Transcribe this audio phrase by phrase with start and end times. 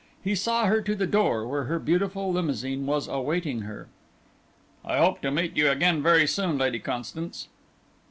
[0.23, 3.87] He saw her to the door, where her beautiful limousine was awaiting her.
[4.83, 7.49] "I hope to meet you again very soon, Lady Constance."